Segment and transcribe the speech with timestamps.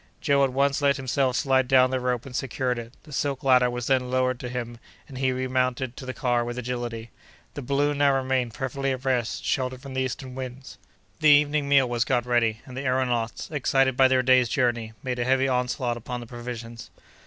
[0.19, 2.93] Joe at once let himself slide down the rope and secured it.
[3.03, 6.57] The silk ladder was then lowered to him and he remounted to the car with
[6.57, 7.11] agility.
[7.53, 10.79] The balloon now remained perfectly at rest sheltered from the eastern winds.
[11.19, 15.19] The evening meal was got ready, and the aëronauts, excited by their day's journey, made
[15.19, 16.89] a heavy onslaught upon the provisions.